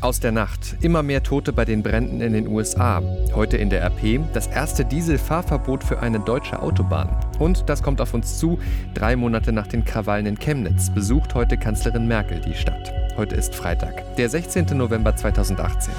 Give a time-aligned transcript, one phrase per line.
[0.00, 0.76] Aus der Nacht.
[0.82, 3.02] Immer mehr Tote bei den Bränden in den USA.
[3.34, 7.08] Heute in der RP das erste Dieselfahrverbot für eine deutsche Autobahn.
[7.38, 8.58] Und das kommt auf uns zu.
[8.94, 12.92] Drei Monate nach den Krawallen in Chemnitz besucht heute Kanzlerin Merkel die Stadt.
[13.16, 14.76] Heute ist Freitag, der 16.
[14.76, 15.94] November 2018.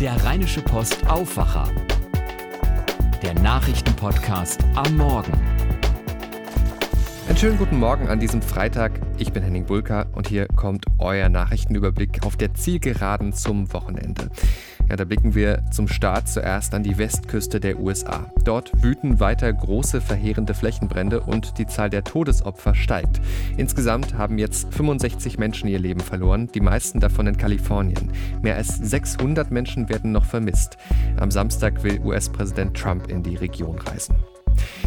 [0.00, 1.68] Der Rheinische Post Aufwacher.
[3.22, 5.49] Der Nachrichtenpodcast am Morgen.
[7.30, 8.90] Einen schönen guten Morgen an diesem Freitag.
[9.16, 14.30] Ich bin Henning Bulka und hier kommt euer Nachrichtenüberblick auf der Zielgeraden zum Wochenende.
[14.88, 18.32] Ja, da blicken wir zum Start zuerst an die Westküste der USA.
[18.42, 23.20] Dort wüten weiter große verheerende Flächenbrände und die Zahl der Todesopfer steigt.
[23.56, 28.10] Insgesamt haben jetzt 65 Menschen ihr Leben verloren, die meisten davon in Kalifornien.
[28.42, 30.78] Mehr als 600 Menschen werden noch vermisst.
[31.20, 34.16] Am Samstag will US-Präsident Trump in die Region reisen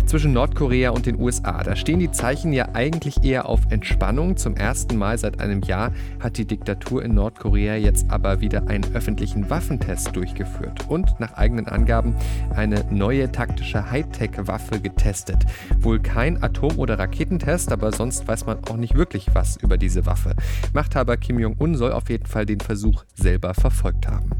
[0.05, 1.63] zwischen Nordkorea und den USA.
[1.63, 4.37] Da stehen die Zeichen ja eigentlich eher auf Entspannung.
[4.37, 8.85] Zum ersten Mal seit einem Jahr hat die Diktatur in Nordkorea jetzt aber wieder einen
[8.93, 12.15] öffentlichen Waffentest durchgeführt und nach eigenen Angaben
[12.55, 15.37] eine neue taktische Hightech-Waffe getestet.
[15.79, 20.05] Wohl kein Atom- oder Raketentest, aber sonst weiß man auch nicht wirklich was über diese
[20.05, 20.35] Waffe.
[20.73, 24.31] Machthaber Kim Jong-un soll auf jeden Fall den Versuch selber verfolgt haben.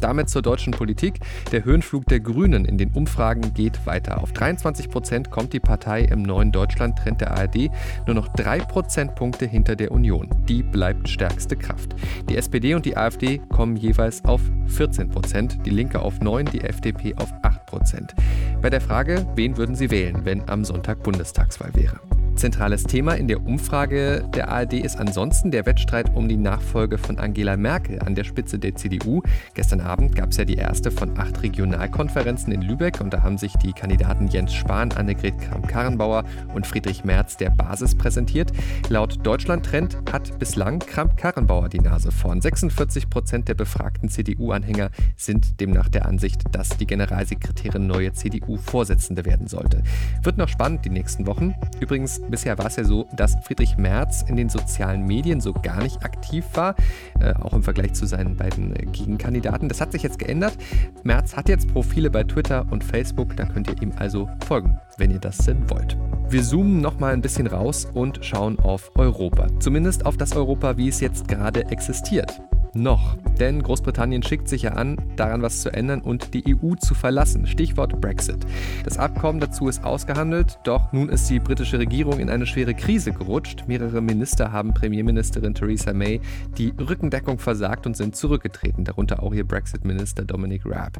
[0.00, 1.20] Damit zur deutschen Politik.
[1.52, 4.22] Der Höhenflug der Grünen in den Umfragen geht weiter.
[4.22, 7.70] Auf 23 Prozent kommt die Partei im neuen Deutschland-Trend der ARD
[8.06, 10.28] nur noch drei Prozentpunkte hinter der Union.
[10.48, 11.94] Die bleibt stärkste Kraft.
[12.28, 16.60] Die SPD und die AfD kommen jeweils auf 14 Prozent, die Linke auf 9, die
[16.62, 18.14] FDP auf 8 Prozent.
[18.60, 22.00] Bei der Frage, wen würden Sie wählen, wenn am Sonntag Bundestagswahl wäre?
[22.36, 27.18] Zentrales Thema in der Umfrage der ARD ist ansonsten der Wettstreit um die Nachfolge von
[27.18, 29.22] Angela Merkel an der Spitze der CDU.
[29.54, 33.38] Gestern Abend gab es ja die erste von acht Regionalkonferenzen in Lübeck und da haben
[33.38, 38.52] sich die Kandidaten Jens Spahn, Annegret Kramp-Karrenbauer und Friedrich Merz der Basis präsentiert.
[38.90, 42.42] Laut Deutschland-Trend hat bislang Kramp-Karrenbauer die Nase vorn.
[42.42, 49.46] 46 Prozent der befragten CDU-Anhänger sind demnach der Ansicht, dass die Generalsekretärin neue CDU-Vorsitzende werden
[49.46, 49.82] sollte.
[50.22, 51.54] Wird noch spannend die nächsten Wochen.
[51.80, 55.82] Übrigens bisher war es ja so, dass Friedrich Merz in den sozialen Medien so gar
[55.82, 56.74] nicht aktiv war,
[57.20, 59.68] äh, auch im Vergleich zu seinen beiden äh, Gegenkandidaten.
[59.68, 60.56] Das hat sich jetzt geändert.
[61.02, 65.10] Merz hat jetzt Profile bei Twitter und Facebook, da könnt ihr ihm also folgen, wenn
[65.10, 65.96] ihr das denn wollt.
[66.28, 69.46] Wir zoomen nochmal ein bisschen raus und schauen auf Europa.
[69.60, 72.40] Zumindest auf das Europa, wie es jetzt gerade existiert
[72.76, 73.16] noch.
[73.38, 77.46] Denn Großbritannien schickt sich ja an, daran was zu ändern und die EU zu verlassen.
[77.46, 78.38] Stichwort Brexit.
[78.84, 83.12] Das Abkommen dazu ist ausgehandelt, doch nun ist die britische Regierung in eine schwere Krise
[83.12, 83.64] gerutscht.
[83.66, 86.20] Mehrere Minister haben Premierministerin Theresa May
[86.56, 90.98] die Rückendeckung versagt und sind zurückgetreten, darunter auch ihr Brexit-Minister Dominic Raab.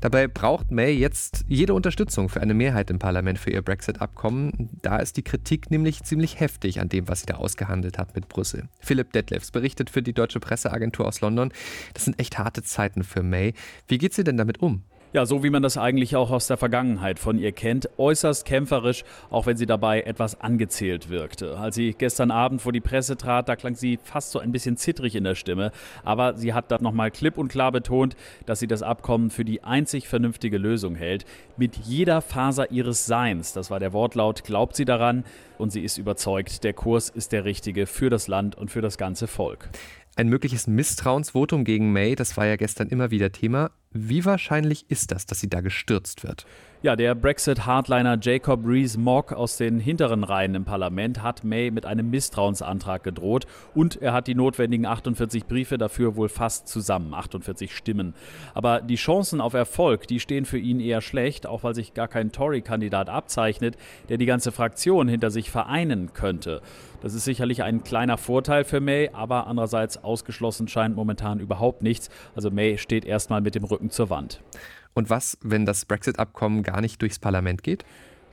[0.00, 4.70] Dabei braucht May jetzt jede Unterstützung für eine Mehrheit im Parlament für ihr Brexit-Abkommen.
[4.82, 8.28] Da ist die Kritik nämlich ziemlich heftig an dem, was sie da ausgehandelt hat mit
[8.28, 8.68] Brüssel.
[8.80, 11.52] Philipp Detlefs berichtet für die deutsche Presseagentur aus London.
[11.94, 13.54] Das sind echt harte Zeiten für May.
[13.88, 14.82] Wie geht sie denn damit um?
[15.16, 17.88] Ja, so wie man das eigentlich auch aus der Vergangenheit von ihr kennt.
[17.96, 21.56] Äußerst kämpferisch, auch wenn sie dabei etwas angezählt wirkte.
[21.56, 24.76] Als sie gestern Abend vor die Presse trat, da klang sie fast so ein bisschen
[24.76, 25.72] zittrig in der Stimme.
[26.04, 28.14] Aber sie hat da nochmal klipp und klar betont,
[28.44, 31.24] dass sie das Abkommen für die einzig vernünftige Lösung hält.
[31.56, 35.24] Mit jeder Faser ihres Seins, das war der Wortlaut, glaubt sie daran
[35.56, 38.98] und sie ist überzeugt, der Kurs ist der richtige für das Land und für das
[38.98, 39.70] ganze Volk.
[40.18, 43.70] Ein mögliches Misstrauensvotum gegen May, das war ja gestern immer wieder Thema.
[43.92, 46.46] Wie wahrscheinlich ist das, dass sie da gestürzt wird?
[46.82, 52.10] Ja, der Brexit-Hardliner Jacob Rees-Mogg aus den hinteren Reihen im Parlament hat May mit einem
[52.10, 58.14] Misstrauensantrag gedroht und er hat die notwendigen 48 Briefe dafür wohl fast zusammen, 48 Stimmen.
[58.54, 62.08] Aber die Chancen auf Erfolg, die stehen für ihn eher schlecht, auch weil sich gar
[62.08, 63.76] kein Tory-Kandidat abzeichnet,
[64.08, 66.60] der die ganze Fraktion hinter sich vereinen könnte.
[67.02, 72.10] Das ist sicherlich ein kleiner Vorteil für May, aber andererseits ausgeschlossen scheint momentan überhaupt nichts.
[72.34, 74.40] Also May steht erstmal mit dem Rücken zur Wand.
[74.94, 77.84] Und was, wenn das Brexit-Abkommen gar nicht durchs Parlament geht?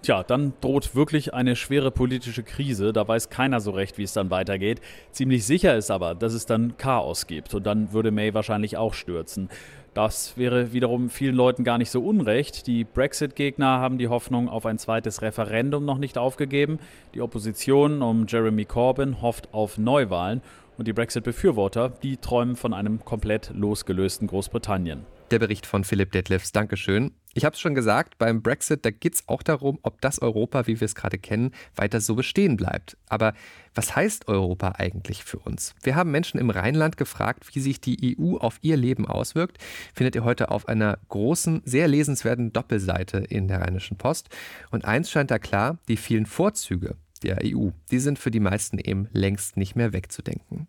[0.03, 2.91] Tja, dann droht wirklich eine schwere politische Krise.
[2.91, 4.81] Da weiß keiner so recht, wie es dann weitergeht.
[5.11, 7.53] Ziemlich sicher ist aber, dass es dann Chaos gibt.
[7.53, 9.47] Und dann würde May wahrscheinlich auch stürzen.
[9.93, 12.67] Das wäre wiederum vielen Leuten gar nicht so unrecht.
[12.67, 16.79] Die Brexit-Gegner haben die Hoffnung auf ein zweites Referendum noch nicht aufgegeben.
[17.13, 20.41] Die Opposition um Jeremy Corbyn hofft auf Neuwahlen.
[20.77, 25.05] Und die Brexit-Befürworter, die träumen von einem komplett losgelösten Großbritannien.
[25.33, 27.09] Der Bericht von Philipp Detlefs, Dankeschön.
[27.33, 30.67] Ich habe es schon gesagt, beim Brexit, da geht es auch darum, ob das Europa,
[30.67, 32.97] wie wir es gerade kennen, weiter so bestehen bleibt.
[33.09, 33.33] Aber
[33.73, 35.73] was heißt Europa eigentlich für uns?
[35.81, 39.57] Wir haben Menschen im Rheinland gefragt, wie sich die EU auf ihr Leben auswirkt.
[39.95, 44.29] Findet ihr heute auf einer großen, sehr lesenswerten Doppelseite in der Rheinischen Post.
[44.69, 48.77] Und eins scheint da klar, die vielen Vorzüge der EU, die sind für die meisten
[48.77, 50.67] eben längst nicht mehr wegzudenken.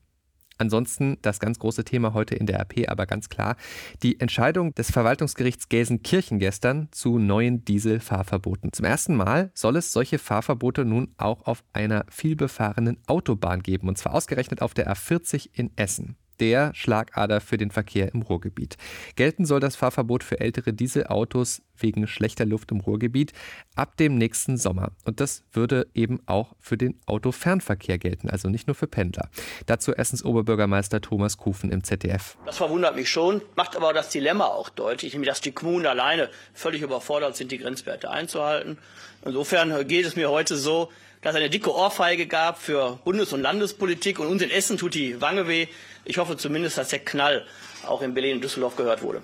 [0.59, 3.57] Ansonsten das ganz große Thema heute in der RP, aber ganz klar,
[4.03, 8.73] die Entscheidung des Verwaltungsgerichts Gelsenkirchen gestern zu neuen Dieselfahrverboten.
[8.73, 13.99] Zum ersten Mal soll es solche Fahrverbote nun auch auf einer vielbefahrenen Autobahn geben, und
[13.99, 18.77] zwar ausgerechnet auf der A40 in Essen der Schlagader für den Verkehr im Ruhrgebiet.
[19.17, 23.33] Gelten soll das Fahrverbot für ältere Dieselautos wegen schlechter Luft im Ruhrgebiet
[23.75, 24.93] ab dem nächsten Sommer.
[25.05, 29.29] Und das würde eben auch für den Autofernverkehr gelten, also nicht nur für Pendler.
[29.67, 32.37] Dazu Essens Oberbürgermeister Thomas Kufen im ZDF.
[32.47, 36.31] Das verwundert mich schon, macht aber das Dilemma auch deutlich, nämlich dass die Kommunen alleine
[36.53, 38.79] völlig überfordert sind, die Grenzwerte einzuhalten.
[39.25, 40.91] Insofern geht es mir heute so,
[41.25, 44.95] dass es eine dicke Ohrfeige gab für Bundes- und Landespolitik und uns in Essen tut
[44.95, 45.67] die Wange weh.
[46.05, 47.47] Ich hoffe zumindest, dass der Knall
[47.87, 49.23] auch in Berlin und Düsseldorf gehört wurde.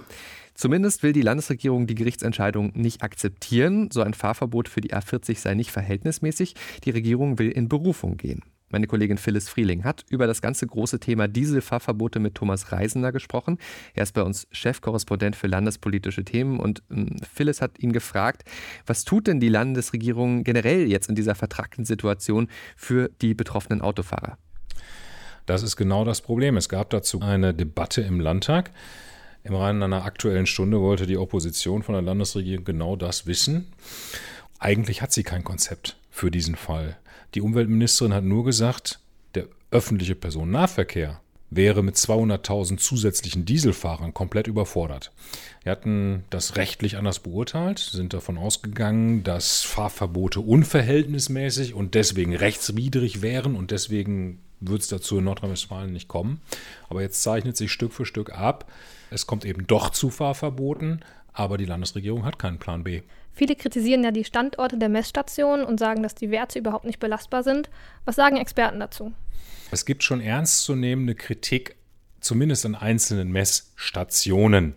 [0.55, 3.91] Zumindest will die Landesregierung die Gerichtsentscheidung nicht akzeptieren.
[3.93, 6.55] So ein Fahrverbot für die A40 sei nicht verhältnismäßig.
[6.85, 8.43] Die Regierung will in Berufung gehen.
[8.70, 13.58] Meine Kollegin Phyllis Frieling hat über das ganze große Thema Dieselfahrverbote mit Thomas Reisender gesprochen.
[13.94, 18.44] Er ist bei uns Chefkorrespondent für landespolitische Themen und ähm, Phyllis hat ihn gefragt,
[18.87, 24.38] was tut denn die Landesregierung generell jetzt in dieser vertragten Situation für die betroffenen Autofahrer?
[25.46, 26.56] Das ist genau das Problem.
[26.56, 28.70] Es gab dazu eine Debatte im Landtag.
[29.43, 33.73] Im Rahmen einer aktuellen Stunde wollte die Opposition von der Landesregierung genau das wissen.
[34.61, 36.99] Eigentlich hat sie kein Konzept für diesen Fall.
[37.34, 38.98] Die Umweltministerin hat nur gesagt,
[39.34, 45.12] der öffentliche Personennahverkehr wäre mit 200.000 zusätzlichen Dieselfahrern komplett überfordert.
[45.62, 53.22] Wir hatten das rechtlich anders beurteilt, sind davon ausgegangen, dass Fahrverbote unverhältnismäßig und deswegen rechtswidrig
[53.22, 56.40] wären und deswegen wird es dazu in Nordrhein-Westfalen nicht kommen.
[56.88, 58.70] Aber jetzt zeichnet sich Stück für Stück ab,
[59.10, 61.00] es kommt eben doch zu Fahrverboten,
[61.32, 63.02] aber die Landesregierung hat keinen Plan B.
[63.32, 67.42] Viele kritisieren ja die Standorte der Messstationen und sagen, dass die Werte überhaupt nicht belastbar
[67.42, 67.70] sind.
[68.04, 69.12] Was sagen Experten dazu?
[69.70, 71.76] Es gibt schon ernstzunehmende Kritik,
[72.20, 74.74] zumindest an einzelnen Messstationen.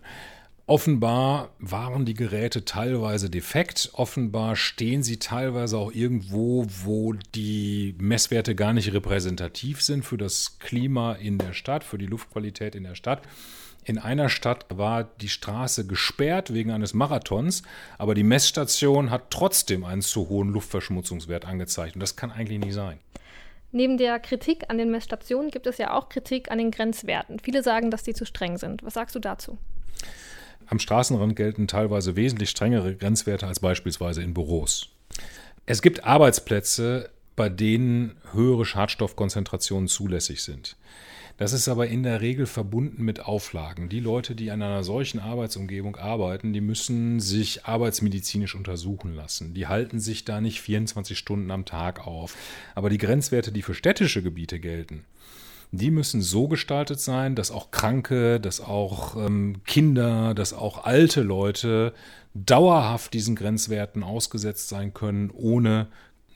[0.66, 3.90] Offenbar waren die Geräte teilweise defekt.
[3.92, 10.58] Offenbar stehen sie teilweise auch irgendwo, wo die Messwerte gar nicht repräsentativ sind für das
[10.60, 13.20] Klima in der Stadt, für die Luftqualität in der Stadt.
[13.84, 17.62] In einer Stadt war die Straße gesperrt wegen eines Marathons,
[17.98, 21.94] aber die Messstation hat trotzdem einen zu hohen Luftverschmutzungswert angezeigt.
[21.94, 22.98] Und das kann eigentlich nicht sein.
[23.72, 27.40] Neben der Kritik an den Messstationen gibt es ja auch Kritik an den Grenzwerten.
[27.40, 28.82] Viele sagen, dass die zu streng sind.
[28.84, 29.58] Was sagst du dazu?
[30.66, 34.88] Am Straßenrand gelten teilweise wesentlich strengere Grenzwerte als beispielsweise in Büros.
[35.66, 40.76] Es gibt Arbeitsplätze, bei denen höhere Schadstoffkonzentrationen zulässig sind.
[41.36, 43.88] Das ist aber in der Regel verbunden mit Auflagen.
[43.88, 49.52] Die Leute, die an einer solchen Arbeitsumgebung arbeiten, die müssen sich arbeitsmedizinisch untersuchen lassen.
[49.52, 52.36] Die halten sich da nicht 24 Stunden am Tag auf.
[52.76, 55.04] Aber die Grenzwerte, die für städtische Gebiete gelten,
[55.72, 61.22] die müssen so gestaltet sein, dass auch Kranke, dass auch ähm, Kinder, dass auch alte
[61.22, 61.94] Leute
[62.34, 65.88] dauerhaft diesen Grenzwerten ausgesetzt sein können, ohne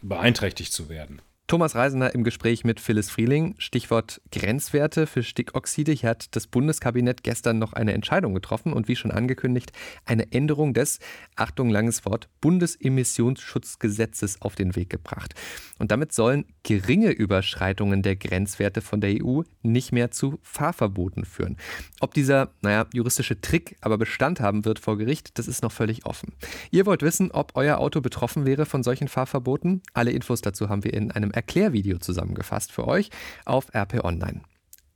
[0.02, 1.22] beeinträchtigt zu werden.
[1.48, 3.54] Thomas Reisender im Gespräch mit Phyllis Frieling.
[3.56, 5.92] Stichwort Grenzwerte für Stickoxide.
[5.92, 9.72] Hier hat das Bundeskabinett gestern noch eine Entscheidung getroffen und wie schon angekündigt,
[10.04, 10.98] eine Änderung des,
[11.36, 15.34] Achtung, langes Wort, Bundesemissionsschutzgesetzes auf den Weg gebracht.
[15.78, 21.56] Und damit sollen geringe Überschreitungen der Grenzwerte von der EU nicht mehr zu Fahrverboten führen.
[22.00, 26.04] Ob dieser, naja, juristische Trick aber Bestand haben wird vor Gericht, das ist noch völlig
[26.04, 26.34] offen.
[26.70, 29.80] Ihr wollt wissen, ob euer Auto betroffen wäre von solchen Fahrverboten?
[29.94, 33.10] Alle Infos dazu haben wir in einem Erklärvideo zusammengefasst für euch
[33.44, 34.40] auf RP Online.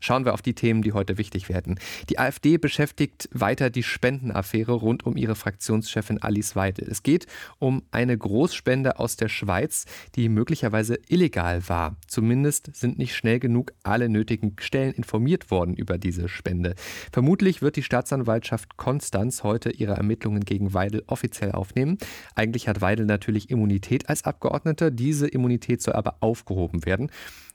[0.02, 1.78] Schauen wir auf die Themen, die heute wichtig werden.
[2.10, 6.88] Die AfD beschäftigt weiter die Spendenaffäre rund um ihre Fraktionschefin Alice Weidel.
[6.90, 7.28] Es geht
[7.60, 9.84] um eine Großspende aus der Schweiz,
[10.16, 11.94] die möglicherweise illegal war.
[12.08, 16.74] Zumindest sind nicht schnell genug alle nötigen Stellen informiert worden über diese Spende.
[17.12, 21.98] Vermutlich wird die Staatsanwaltschaft Konstanz heute ihre Ermittlungen gegen Weidel offiziell aufnehmen.
[22.34, 24.90] Eigentlich hat Weidel natürlich Immunität als Abgeordneter.
[24.90, 27.08] Diese Immunität soll aber aufgehoben werden.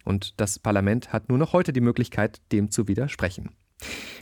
[0.07, 3.49] Und das Parlament hat nur noch heute die Möglichkeit, dem zu widersprechen.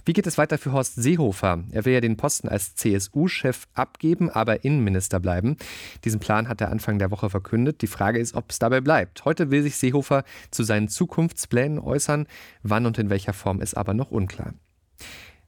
[0.03, 1.63] Wie geht es weiter für Horst Seehofer?
[1.71, 5.57] Er will ja den Posten als CSU-Chef abgeben, aber Innenminister bleiben.
[6.03, 7.81] Diesen Plan hat er Anfang der Woche verkündet.
[7.81, 9.25] Die Frage ist, ob es dabei bleibt.
[9.25, 12.27] Heute will sich Seehofer zu seinen Zukunftsplänen äußern.
[12.63, 14.53] Wann und in welcher Form ist aber noch unklar.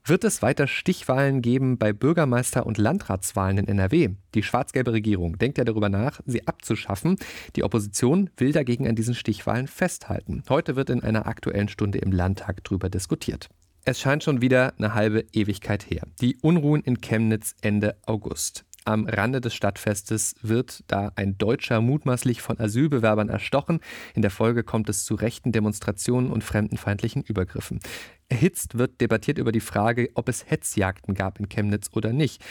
[0.10, 4.12] Wird es weiter Stichwahlen geben bei Bürgermeister- und Landratswahlen in NRW?
[4.36, 7.18] Die schwarz-gelbe Regierung denkt ja darüber nach, sie abzuschaffen.
[7.58, 10.44] Die Opposition will dagegen an diesen Stichwahlen festhalten.
[10.48, 13.50] Heute wird in einer aktuellen Stunde im Landtag darüber diskutiert.
[13.84, 16.04] Es scheint schon wieder eine halbe Ewigkeit her.
[16.22, 18.64] Die Unruhen in Chemnitz Ende August.
[18.88, 23.82] Am Rande des Stadtfestes wird da ein Deutscher mutmaßlich von Asylbewerbern erstochen.
[24.16, 27.82] In der Folge kommt es zu rechten Demonstrationen und fremdenfeindlichen Übergriffen.
[28.30, 32.42] Erhitzt wird debattiert über die Frage, ob es Hetzjagden gab in Chemnitz oder nicht.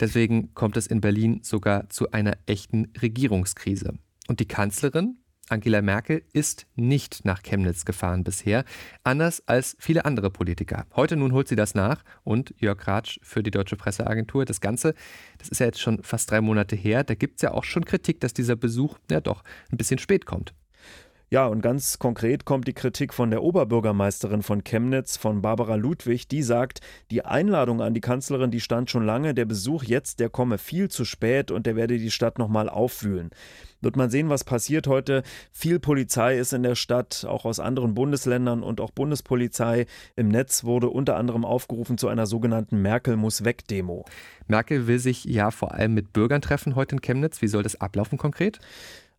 [0.00, 3.92] Deswegen kommt es in Berlin sogar zu einer echten Regierungskrise.
[4.28, 5.18] Und die Kanzlerin,
[5.52, 8.64] Angela Merkel ist nicht nach Chemnitz gefahren bisher,
[9.04, 10.86] anders als viele andere Politiker.
[10.96, 14.46] Heute nun holt sie das nach und Jörg Ratsch für die Deutsche Presseagentur.
[14.46, 14.94] Das Ganze,
[15.36, 17.84] das ist ja jetzt schon fast drei Monate her, da gibt es ja auch schon
[17.84, 20.54] Kritik, dass dieser Besuch ja doch ein bisschen spät kommt.
[21.32, 26.28] Ja, und ganz konkret kommt die Kritik von der Oberbürgermeisterin von Chemnitz, von Barbara Ludwig,
[26.28, 30.28] die sagt, die Einladung an die Kanzlerin, die stand schon lange, der Besuch jetzt, der
[30.28, 33.30] komme viel zu spät und der werde die Stadt nochmal aufwühlen.
[33.80, 35.22] Wird man sehen, was passiert heute.
[35.52, 39.86] Viel Polizei ist in der Stadt, auch aus anderen Bundesländern und auch Bundespolizei.
[40.16, 44.04] Im Netz wurde unter anderem aufgerufen zu einer sogenannten Merkel muss weg Demo.
[44.48, 47.40] Merkel will sich ja vor allem mit Bürgern treffen heute in Chemnitz.
[47.40, 48.60] Wie soll das ablaufen konkret?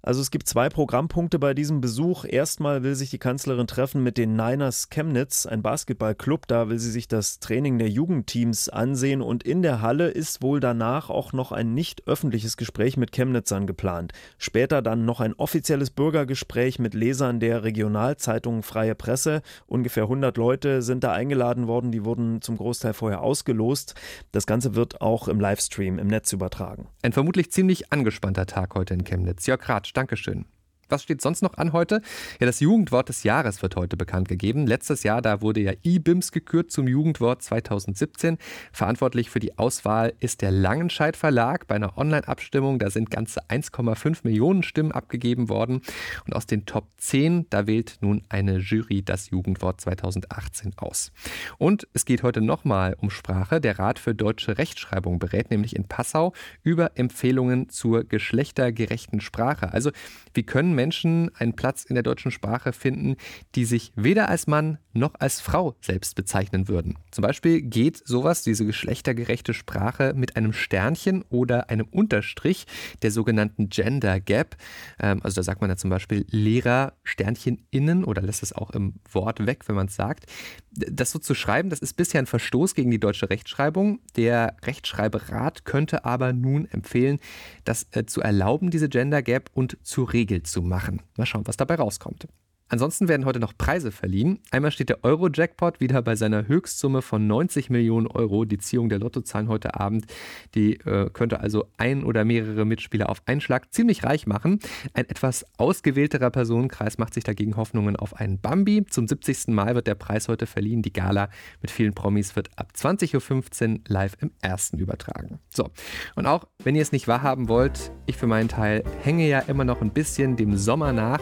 [0.05, 2.25] Also es gibt zwei Programmpunkte bei diesem Besuch.
[2.27, 6.45] Erstmal will sich die Kanzlerin treffen mit den Niners Chemnitz, ein Basketballclub.
[6.45, 10.59] Da will sie sich das Training der Jugendteams ansehen und in der Halle ist wohl
[10.59, 14.11] danach auch noch ein nicht öffentliches Gespräch mit Chemnitzern geplant.
[14.37, 19.41] Später dann noch ein offizielles Bürgergespräch mit Lesern der Regionalzeitung Freie Presse.
[19.67, 23.95] Ungefähr 100 Leute sind da eingeladen worden, die wurden zum Großteil vorher ausgelost.
[24.33, 26.89] Das Ganze wird auch im Livestream im Netz übertragen.
[27.03, 29.45] Ein vermutlich ziemlich angespannter Tag heute in Chemnitz.
[29.45, 30.45] Jörg Ratsch, Dankeschön.
[30.93, 32.03] Was steht sonst noch an heute?
[32.39, 34.67] Ja, das Jugendwort des Jahres wird heute bekannt gegeben.
[34.67, 38.37] Letztes Jahr, da wurde ja IBIMS gekürt zum Jugendwort 2017.
[38.71, 41.65] Verantwortlich für die Auswahl ist der Langenscheidt Verlag.
[41.65, 45.81] Bei einer Online-Abstimmung, da sind ganze 1,5 Millionen Stimmen abgegeben worden.
[46.27, 51.11] Und aus den Top 10, da wählt nun eine Jury das Jugendwort 2018 aus.
[51.57, 53.59] Und es geht heute nochmal um Sprache.
[53.59, 59.73] Der Rat für deutsche Rechtschreibung berät nämlich in Passau über Empfehlungen zur geschlechtergerechten Sprache.
[59.73, 59.89] Also,
[60.35, 63.15] wie können Menschen einen Platz in der deutschen Sprache finden,
[63.55, 66.97] die sich weder als Mann noch als Frau selbst bezeichnen würden.
[67.11, 72.65] Zum Beispiel geht sowas, diese geschlechtergerechte Sprache, mit einem Sternchen oder einem Unterstrich,
[73.01, 74.55] der sogenannten Gender Gap.
[74.99, 78.71] Ähm, also da sagt man ja zum Beispiel Lehrer Sternchen innen oder lässt es auch
[78.71, 80.25] im Wort weg, wenn man es sagt.
[80.71, 83.99] Das so zu schreiben, das ist bisher ein Verstoß gegen die deutsche Rechtschreibung.
[84.15, 87.19] Der Rechtschreiberat könnte aber nun empfehlen,
[87.63, 90.72] das äh, zu erlauben, diese Gender Gap und zur Regel zu machen.
[91.17, 92.27] Mal schauen, was dabei rauskommt.
[92.73, 94.39] Ansonsten werden heute noch Preise verliehen.
[94.49, 98.45] Einmal steht der Euro-Jackpot wieder bei seiner Höchstsumme von 90 Millionen Euro.
[98.45, 100.07] Die Ziehung der Lottozahlen heute Abend,
[100.55, 104.57] die äh, könnte also ein oder mehrere Mitspieler auf einen Schlag ziemlich reich machen.
[104.95, 108.83] Ein etwas ausgewählterer Personenkreis macht sich dagegen Hoffnungen auf einen Bambi.
[108.89, 109.49] Zum 70.
[109.49, 110.81] Mal wird der Preis heute verliehen.
[110.81, 111.29] Die Gala
[111.61, 115.37] mit vielen Promis wird ab 20.15 Uhr live im ersten übertragen.
[115.51, 115.69] So,
[116.15, 119.63] und auch wenn ihr es nicht wahrhaben wollt, ich für meinen Teil hänge ja immer
[119.63, 121.21] noch ein bisschen dem Sommer nach.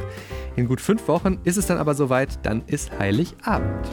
[0.58, 3.88] In gut fünf Wochen ist es dann aber soweit, dann ist Heiligabend.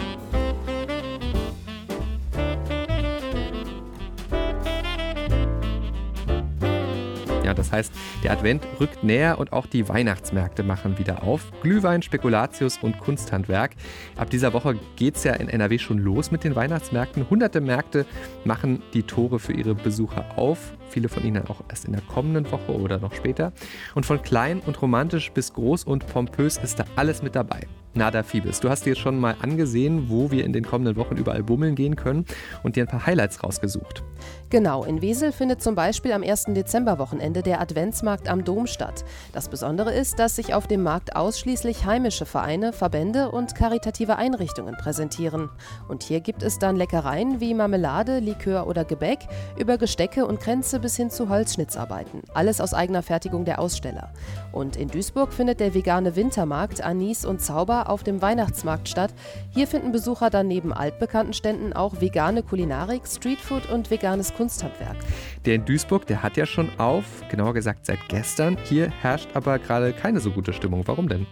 [7.49, 11.51] Ja, das heißt, der Advent rückt näher und auch die Weihnachtsmärkte machen wieder auf.
[11.63, 13.71] Glühwein, Spekulatius und Kunsthandwerk.
[14.19, 17.31] Ab dieser Woche geht es ja in NRW schon los mit den Weihnachtsmärkten.
[17.31, 18.05] Hunderte Märkte
[18.45, 20.75] machen die Tore für ihre Besucher auf.
[20.89, 23.53] Viele von ihnen auch erst in der kommenden Woche oder noch später.
[23.95, 27.67] Und von klein und romantisch bis groß und pompös ist da alles mit dabei.
[27.95, 31.43] Nada Fibis, du hast dir schon mal angesehen, wo wir in den kommenden Wochen überall
[31.43, 32.27] bummeln gehen können
[32.63, 34.05] und dir ein paar Highlights rausgesucht.
[34.51, 36.45] Genau, in Wesel findet zum Beispiel am 1.
[36.49, 39.05] Dezemberwochenende der Adventsmarkt am Dom statt.
[39.33, 44.77] Das Besondere ist, dass sich auf dem Markt ausschließlich heimische Vereine, Verbände und karitative Einrichtungen
[44.77, 45.51] präsentieren.
[45.89, 49.19] Und hier gibt es dann Leckereien wie Marmelade, Likör oder Gebäck,
[49.59, 52.23] über Gestecke und Kränze bis hin zu Holzschnitzarbeiten.
[52.35, 54.11] Alles aus eigener Fertigung der Aussteller.
[54.53, 59.15] Und in Duisburg findet der vegane Wintermarkt Anis und Zauber auf dem Weihnachtsmarkt statt.
[59.51, 64.97] Hier finden Besucher dann neben altbekannten Ständen auch vegane Kulinarik, Streetfood und veganes Kunsthandwerk.
[65.45, 68.57] Der in Duisburg, der hat ja schon auf, genauer gesagt seit gestern.
[68.65, 70.83] Hier herrscht aber gerade keine so gute Stimmung.
[70.87, 71.27] Warum denn?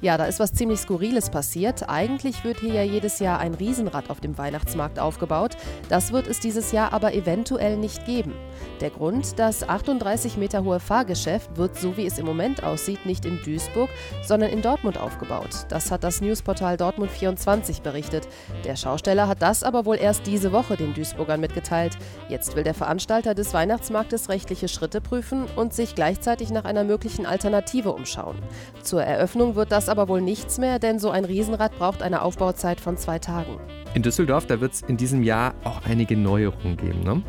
[0.00, 1.88] Ja, da ist was ziemlich Skurriles passiert.
[1.88, 5.56] Eigentlich wird hier ja jedes Jahr ein Riesenrad auf dem Weihnachtsmarkt aufgebaut.
[5.88, 8.34] Das wird es dieses Jahr aber eventuell nicht geben.
[8.80, 13.24] Der Grund, das 38 Meter hohe Fahrgeschäft wird, so wie es im Moment aussieht, nicht
[13.24, 13.88] in Duisburg,
[14.22, 15.66] sondern in Dortmund aufgebaut.
[15.68, 18.28] Das hat das Newsportal Dortmund24 berichtet.
[18.64, 21.96] Der Schausteller hat das aber wohl erst diese Woche den Duisburgern mitgeteilt.
[22.28, 27.26] Jetzt will der Veranstalter des Weihnachtsmarktes rechtliche Schritte prüfen und sich gleichzeitig nach einer möglichen
[27.26, 28.36] Alternative umschauen.
[28.82, 32.80] Zur Eröffnung wird das aber wohl nichts mehr, denn so ein Riesenrad braucht eine Aufbauzeit
[32.80, 33.58] von zwei Tagen.
[33.94, 37.22] In Düsseldorf, da wird es in diesem Jahr auch einige Neuerungen geben, ne?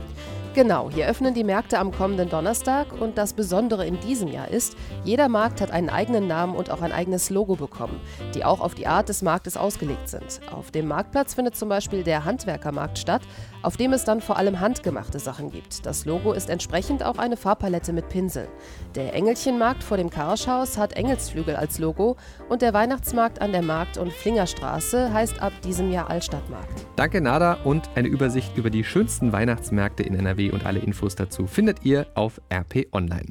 [0.55, 4.77] Genau, hier öffnen die Märkte am kommenden Donnerstag und das Besondere in diesem Jahr ist,
[5.03, 7.99] jeder Markt hat einen eigenen Namen und auch ein eigenes Logo bekommen,
[8.33, 10.39] die auch auf die Art des Marktes ausgelegt sind.
[10.53, 13.21] Auf dem Marktplatz findet zum Beispiel der Handwerkermarkt statt,
[13.63, 15.85] auf dem es dann vor allem handgemachte Sachen gibt.
[15.85, 18.47] Das Logo ist entsprechend auch eine Farbpalette mit Pinsel.
[18.95, 22.15] Der Engelchenmarkt vor dem Karschhaus hat Engelsflügel als Logo
[22.47, 26.85] und der Weihnachtsmarkt an der Markt- und Flingerstraße heißt ab diesem Jahr Altstadtmarkt.
[26.95, 31.47] Danke Nada und eine Übersicht über die schönsten Weihnachtsmärkte in NRW und alle Infos dazu
[31.47, 33.27] findet ihr auf RP Online.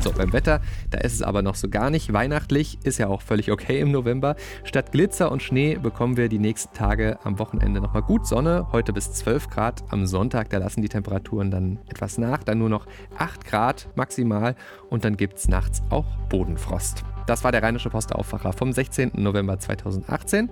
[0.00, 3.22] So, beim Wetter, da ist es aber noch so gar nicht weihnachtlich, ist ja auch
[3.22, 4.36] völlig okay im November.
[4.64, 8.92] Statt Glitzer und Schnee bekommen wir die nächsten Tage am Wochenende nochmal gut Sonne, heute
[8.92, 12.86] bis 12 Grad, am Sonntag, da lassen die Temperaturen dann etwas nach, dann nur noch
[13.16, 14.54] 8 Grad maximal
[14.88, 17.04] und dann gibt es nachts auch Bodenfrost.
[17.28, 19.12] Das war der Rheinische Postaufwacher vom 16.
[19.16, 20.48] November 2018.